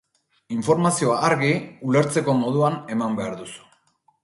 [0.53, 1.51] Informazioa argi,
[1.91, 3.71] ulertzeko moduan, eman behar duzu.